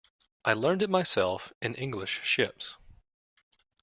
[0.43, 2.75] I learned it myself in English ships.